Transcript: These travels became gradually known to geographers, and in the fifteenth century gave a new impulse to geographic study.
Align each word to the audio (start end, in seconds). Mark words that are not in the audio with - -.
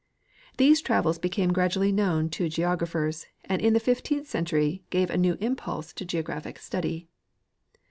These 0.57 0.81
travels 0.81 1.19
became 1.19 1.53
gradually 1.53 1.91
known 1.91 2.31
to 2.31 2.49
geographers, 2.49 3.27
and 3.45 3.61
in 3.61 3.73
the 3.73 3.79
fifteenth 3.79 4.25
century 4.25 4.81
gave 4.89 5.11
a 5.11 5.15
new 5.17 5.37
impulse 5.39 5.93
to 5.93 6.03
geographic 6.05 6.57
study. 6.57 7.07